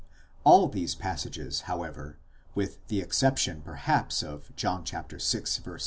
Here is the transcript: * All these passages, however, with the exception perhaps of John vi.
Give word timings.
* 0.25 0.43
All 0.43 0.67
these 0.67 0.95
passages, 0.95 1.61
however, 1.69 2.17
with 2.55 2.79
the 2.87 3.01
exception 3.01 3.61
perhaps 3.61 4.23
of 4.23 4.51
John 4.55 4.83
vi. 4.83 5.03